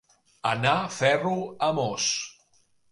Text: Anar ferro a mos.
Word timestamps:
Anar 0.51 0.73
ferro 0.95 1.37
a 1.69 1.71
mos. 1.81 2.11